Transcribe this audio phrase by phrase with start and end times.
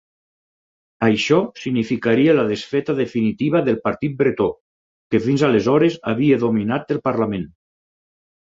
[1.07, 4.49] Això significaria la desfeta definitiva del partit bretó,
[5.13, 7.49] que fins aleshores havia dominat el parlament.